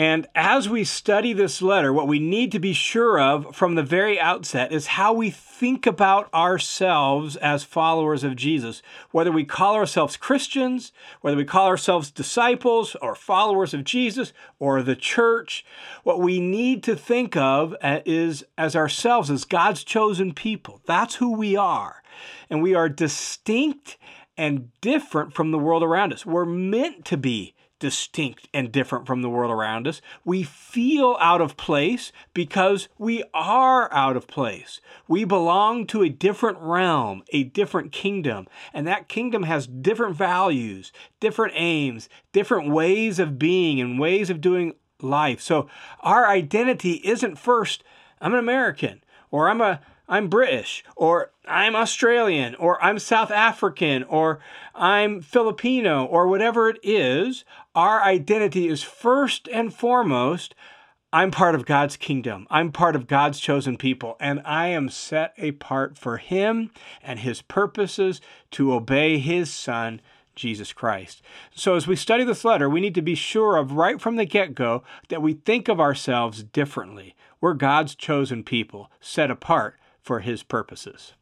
And 0.00 0.28
as 0.34 0.66
we 0.66 0.84
study 0.84 1.34
this 1.34 1.60
letter, 1.60 1.92
what 1.92 2.08
we 2.08 2.18
need 2.18 2.52
to 2.52 2.58
be 2.58 2.72
sure 2.72 3.20
of 3.20 3.54
from 3.54 3.74
the 3.74 3.82
very 3.82 4.18
outset 4.18 4.72
is 4.72 4.86
how 4.86 5.12
we 5.12 5.28
think 5.28 5.86
about 5.86 6.32
ourselves 6.32 7.36
as 7.36 7.64
followers 7.64 8.24
of 8.24 8.34
Jesus. 8.34 8.80
Whether 9.10 9.30
we 9.30 9.44
call 9.44 9.74
ourselves 9.74 10.16
Christians, 10.16 10.92
whether 11.20 11.36
we 11.36 11.44
call 11.44 11.66
ourselves 11.66 12.10
disciples 12.10 12.96
or 13.02 13.14
followers 13.14 13.74
of 13.74 13.84
Jesus 13.84 14.32
or 14.58 14.82
the 14.82 14.96
church, 14.96 15.66
what 16.02 16.18
we 16.18 16.40
need 16.40 16.82
to 16.84 16.96
think 16.96 17.36
of 17.36 17.76
uh, 17.82 18.00
is 18.06 18.42
as 18.56 18.74
ourselves 18.74 19.30
as 19.30 19.44
God's 19.44 19.84
chosen 19.84 20.32
people. 20.32 20.80
That's 20.86 21.16
who 21.16 21.32
we 21.32 21.56
are. 21.56 21.99
And 22.48 22.62
we 22.62 22.74
are 22.74 22.88
distinct 22.88 23.98
and 24.36 24.70
different 24.80 25.34
from 25.34 25.50
the 25.50 25.58
world 25.58 25.82
around 25.82 26.12
us. 26.12 26.24
We're 26.24 26.44
meant 26.44 27.04
to 27.06 27.16
be 27.16 27.54
distinct 27.80 28.46
and 28.54 28.70
different 28.70 29.06
from 29.06 29.22
the 29.22 29.28
world 29.28 29.50
around 29.50 29.88
us. 29.88 30.00
We 30.24 30.44
feel 30.44 31.16
out 31.18 31.40
of 31.40 31.56
place 31.56 32.12
because 32.32 32.88
we 32.98 33.24
are 33.34 33.92
out 33.92 34.16
of 34.16 34.28
place. 34.28 34.80
We 35.08 35.24
belong 35.24 35.86
to 35.88 36.02
a 36.02 36.08
different 36.08 36.58
realm, 36.60 37.24
a 37.32 37.44
different 37.44 37.90
kingdom, 37.90 38.46
and 38.72 38.86
that 38.86 39.08
kingdom 39.08 39.42
has 39.44 39.66
different 39.66 40.14
values, 40.14 40.92
different 41.18 41.54
aims, 41.56 42.08
different 42.32 42.70
ways 42.70 43.18
of 43.18 43.38
being, 43.38 43.80
and 43.80 43.98
ways 43.98 44.30
of 44.30 44.40
doing 44.40 44.74
life. 45.00 45.40
So 45.40 45.68
our 46.00 46.28
identity 46.28 47.00
isn't 47.02 47.38
first, 47.38 47.82
I'm 48.20 48.34
an 48.34 48.38
American 48.38 49.02
or 49.30 49.48
I'm 49.48 49.62
a 49.62 49.80
I'm 50.12 50.26
British, 50.26 50.84
or 50.96 51.30
I'm 51.46 51.76
Australian, 51.76 52.56
or 52.56 52.82
I'm 52.82 52.98
South 52.98 53.30
African, 53.30 54.02
or 54.02 54.40
I'm 54.74 55.20
Filipino, 55.20 56.04
or 56.04 56.26
whatever 56.26 56.68
it 56.68 56.80
is, 56.82 57.44
our 57.76 58.02
identity 58.02 58.66
is 58.66 58.82
first 58.82 59.48
and 59.52 59.72
foremost 59.72 60.56
I'm 61.12 61.30
part 61.30 61.54
of 61.54 61.64
God's 61.64 61.96
kingdom. 61.96 62.48
I'm 62.50 62.72
part 62.72 62.96
of 62.96 63.06
God's 63.06 63.38
chosen 63.38 63.76
people, 63.76 64.16
and 64.18 64.42
I 64.44 64.66
am 64.66 64.88
set 64.88 65.32
apart 65.38 65.96
for 65.96 66.16
Him 66.16 66.72
and 67.04 67.20
His 67.20 67.40
purposes 67.40 68.20
to 68.50 68.72
obey 68.72 69.18
His 69.18 69.52
Son, 69.52 70.00
Jesus 70.34 70.72
Christ. 70.72 71.22
So, 71.54 71.76
as 71.76 71.86
we 71.86 71.94
study 71.94 72.24
this 72.24 72.44
letter, 72.44 72.68
we 72.68 72.80
need 72.80 72.96
to 72.96 73.02
be 73.02 73.14
sure 73.14 73.56
of 73.56 73.72
right 73.72 74.00
from 74.00 74.16
the 74.16 74.24
get 74.24 74.56
go 74.56 74.82
that 75.08 75.22
we 75.22 75.34
think 75.34 75.68
of 75.68 75.78
ourselves 75.78 76.42
differently. 76.42 77.14
We're 77.40 77.54
God's 77.54 77.94
chosen 77.94 78.42
people, 78.42 78.90
set 79.00 79.30
apart 79.30 79.76
for 80.02 80.20
his 80.20 80.42
purposes. 80.42 81.14